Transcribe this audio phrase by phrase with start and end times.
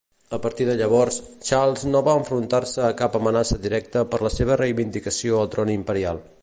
[0.35, 1.19] A partir de llavors,
[1.49, 6.23] Charles no va enfrontar-se a cap amenaça directa per la seva reivindicació al tron imperial.